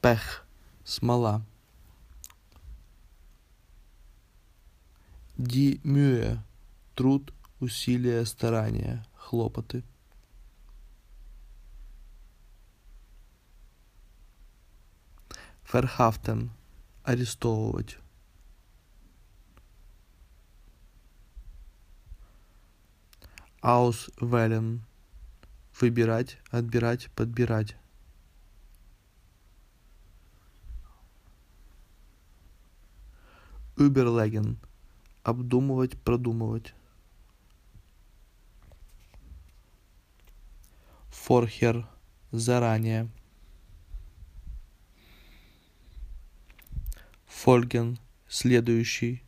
Pech– 0.00 0.44
смола. 0.84 1.42
Die 5.36 5.80
Mühe– 5.82 6.40
труд, 6.94 7.32
усилия, 7.58 8.24
старания, 8.26 9.04
хлопоты. 9.16 9.82
Verhaften– 15.64 16.50
арестовывать. 17.02 17.98
Auswählen– 23.60 24.84
выбирать, 25.80 26.38
отбирать, 26.52 27.10
подбирать. 27.16 27.76
Überlegen– 33.80 34.58
обдумывать, 35.22 35.98
продумывать. 35.98 36.74
Vorher– 41.10 41.86
заранее. 42.30 43.08
Folgen– 47.26 47.98
следующий. 48.28 49.22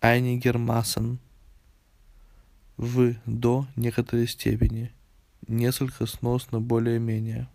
Einigermaßen– 0.00 1.18
в, 2.78 3.14
до 3.26 3.66
некоторой 3.76 4.26
степени. 4.26 4.90
Несколько 5.46 6.06
сносно, 6.06 6.60
более-менее. 6.62 7.48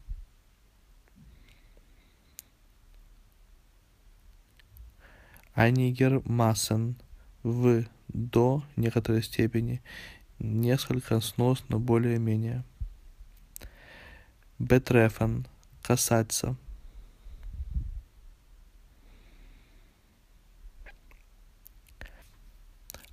Einigermaßen– 5.56 6.96
в, 7.44 7.86
до 8.08 8.64
некоторой 8.76 9.22
степени. 9.22 9.82
Несколько 10.40 11.20
сносно, 11.20 11.78
более-менее. 11.80 12.64
Betreffen– 14.60 15.45
касаться. 15.82 16.56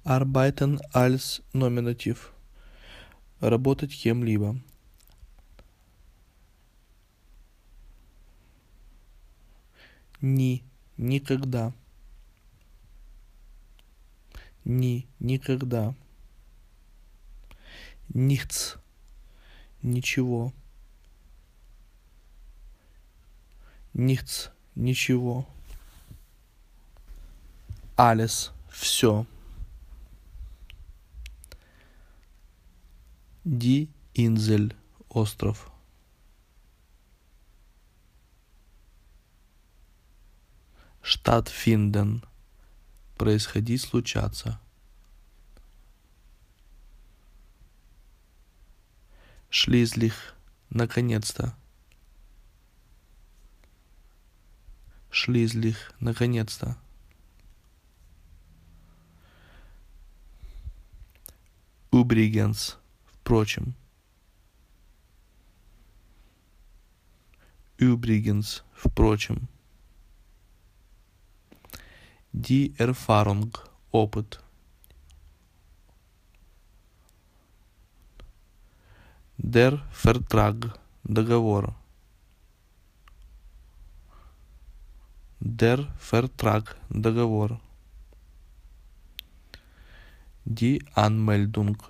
Arbeiten 0.04 0.80
als 0.92 1.42
Nominativ. 1.52 2.32
Работать 3.41 3.94
кем-либо. 3.94 4.58
Ни, 10.20 10.64
никогда. 10.97 11.72
Ни, 14.64 15.06
никогда. 15.19 15.94
Nichts, 18.08 18.78
ничего. 19.83 20.53
Nichts, 23.92 24.50
ничего. 24.75 25.47
Alles, 27.97 28.53
все. 28.69 29.27
Die 33.44 33.88
Insel, 34.14 34.75
остров. 35.08 35.70
Stattfinden, 41.03 42.22
происходить, 43.20 43.82
случаться. 43.82 44.58
Schließlich, 49.50 50.14
наконец-то. 50.70 51.54
Schließlich, 55.10 55.76
наконец-то. 55.98 56.78
Übrigens, 61.92 62.78
впрочем. 63.04 63.75
Übrigens, 67.76 68.64
впрочем. 68.72 69.47
Die 72.32 72.72
Erfahrung, 72.78 73.58
опыт. 73.91 74.41
Der 79.36 79.82
Vertrag, 79.91 80.78
договор. 81.02 81.74
Der 85.40 85.92
Vertrag, 85.98 86.76
договор. 86.88 87.60
Die 90.44 90.84
Anmeldung, 90.94 91.82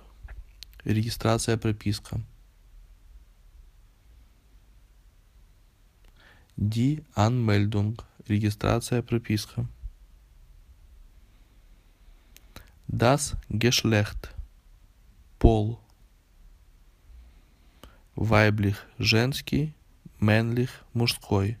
регистрация, 0.83 1.55
прописка. 1.55 2.19
Die 6.57 7.03
Anmeldung, 7.13 8.01
регистрация, 8.27 9.03
прописка. 9.03 9.67
Das 12.93 13.37
Geschlecht, 13.49 14.35
пол. 15.39 15.77
Weiblich, 18.15 18.75
женский, 18.99 19.73
männlich, 20.19 20.69
мужской. 20.91 21.57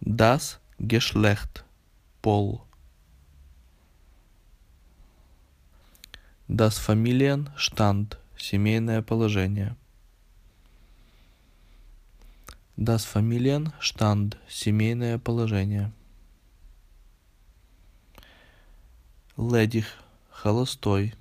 Das 0.00 0.58
Geschlecht, 0.78 1.66
пол. 2.22 2.62
Das 6.48 6.78
Familienstand, 6.78 8.16
семейное 8.38 9.02
положение. 9.02 9.76
Das 12.78 13.04
Familienstand, 13.04 14.38
семейное 14.48 15.18
положение. 15.18 15.92
Ледих, 19.38 19.86
холостой. 20.30 21.14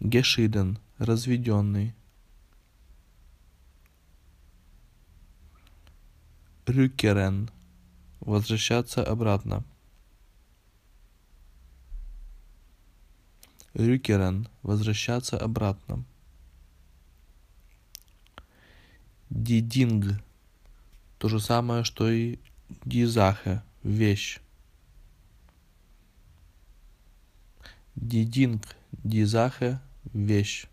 Гешиден, 0.00 0.78
разведенный. 0.96 1.94
Рюкерен, 6.64 7.50
возвращаться 8.20 9.04
обратно. 9.04 9.64
Рюкерен, 13.74 14.48
возвращаться 14.62 15.38
обратно. 15.38 16.06
Дидинг, 19.28 20.22
то 21.18 21.28
же 21.28 21.38
самое, 21.38 21.84
что 21.84 22.10
и 22.10 22.38
Die 22.68 23.06
Sache, 23.06 23.62
вещь. 23.82 24.40
Die 27.94 28.26
Ding, 28.26 28.60
die 28.92 29.24
Sache, 29.24 29.80
вещь. 30.12 30.68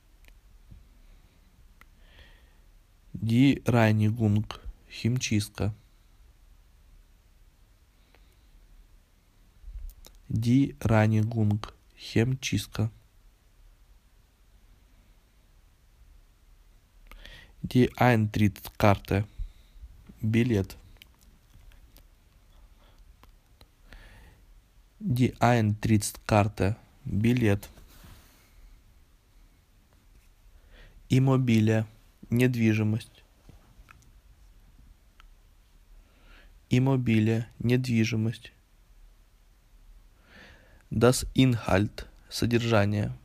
Die 3.13 3.61
Reinigung, 3.65 4.45
химчистка. 4.89 5.73
Die 10.27 10.75
Reinigung, 10.81 11.65
химчистка. 11.95 12.91
Die 17.61 17.97
Eintrittskarte, 17.97 19.25
билет. 20.21 20.77
Die 25.07 25.35
Eintrittskarte. 25.39 26.77
Билет. 27.03 27.69
Иммобилия. 31.09 31.85
Недвижимость. 32.31 33.23
Иммобилия. 36.71 37.47
Недвижимость. 37.59 38.51
Das 40.89 41.27
Inhalt– 41.35 42.07
содержание. 42.31 43.15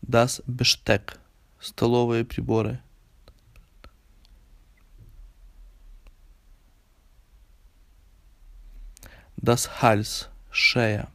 Das 0.00 0.42
Besteck– 0.46 1.20
столовые 1.60 2.24
приборы. 2.24 2.80
Das 9.44 9.82
Hals– 9.82 10.28
шея. 10.52 11.10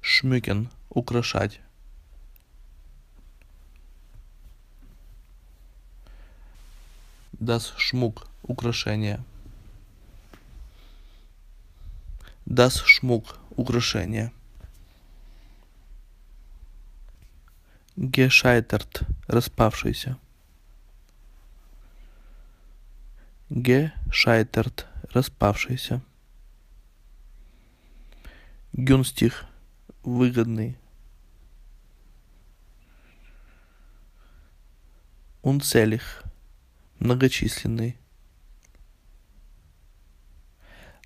Schmücken– 0.00 0.70
украшать. 0.88 1.60
Das 7.32 7.74
Schmuck– 7.76 8.26
украшение. 8.42 9.22
Das 12.46 12.80
Schmuck– 12.86 13.38
украшение. 13.50 14.32
Gescheitert– 17.96 19.04
распавшийся. 19.28 20.16
Gescheitert– 23.52 24.86
распавшийся. 25.12 26.02
Günstig– 28.72 29.32
выгодный. 30.04 30.78
Unzählig– 35.42 36.02
многочисленный. 37.00 37.98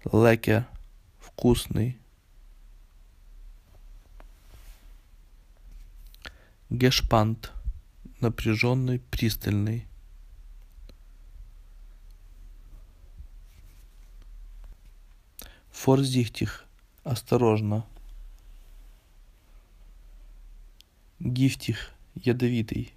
Lecker– 0.04 0.66
вкусный. 1.20 1.98
Gespannt– 6.68 7.52
напряженный, 8.20 8.98
пристальный. 8.98 9.88
Vorsichtig– 15.84 16.48
осторожно. 17.04 17.86
Giftig– 21.20 21.76
ядовитый. 22.14 22.94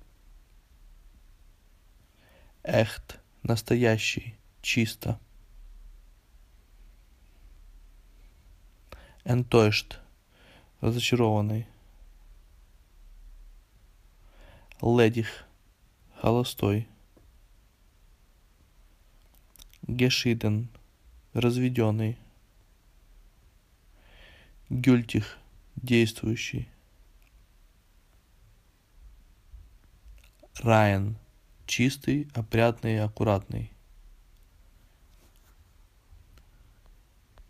Echt– 2.63 3.19
настоящий, 3.43 4.35
чисто. 4.61 5.19
Enttäuscht– 9.25 9.99
разочарованный. 10.79 11.67
Ledig– 14.79 15.27
холостой. 16.21 16.87
Geschieden– 19.85 20.69
разведенный. 21.33 22.17
Гюльтих– 24.69 25.37
действующий. 25.77 26.67
Райан– 30.59 31.15
чистый, 31.65 32.27
опрятный, 32.33 33.01
аккуратный. 33.01 33.71